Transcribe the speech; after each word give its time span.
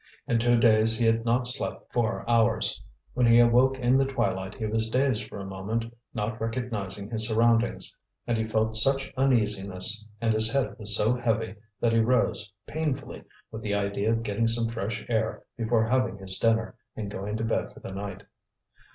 In 0.25 0.39
two 0.39 0.57
days 0.59 0.97
he 0.97 1.05
had 1.05 1.25
not 1.25 1.45
slept 1.45 1.93
four 1.93 2.27
hours. 2.27 2.83
When 3.13 3.27
he 3.27 3.37
awoke 3.37 3.77
in 3.77 3.97
the 3.97 4.05
twilight 4.05 4.55
he 4.55 4.65
was 4.65 4.89
dazed 4.89 5.29
for 5.29 5.37
a 5.37 5.45
moment, 5.45 5.95
not 6.11 6.41
recognizing 6.41 7.07
his 7.07 7.27
surroundings; 7.27 7.95
and 8.25 8.35
he 8.35 8.47
felt 8.47 8.75
such 8.75 9.13
uneasiness 9.15 10.03
and 10.19 10.33
his 10.33 10.51
head 10.51 10.75
was 10.79 10.95
so 10.97 11.13
heavy 11.13 11.53
that 11.81 11.93
he 11.93 11.99
rose, 11.99 12.51
painfully, 12.65 13.23
with 13.51 13.61
the 13.61 13.75
idea 13.75 14.11
of 14.11 14.23
getting 14.23 14.47
some 14.47 14.69
fresh 14.69 15.05
air 15.07 15.43
before 15.55 15.85
having 15.87 16.17
his 16.17 16.39
dinner 16.39 16.73
and 16.95 17.11
going 17.11 17.37
to 17.37 17.43
bed 17.43 17.71
for 17.71 17.79
the 17.79 17.91
night. 17.91 18.23